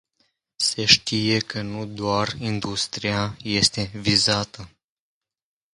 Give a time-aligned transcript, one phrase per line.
[0.57, 4.69] Se știe că nu doar industria este vizată.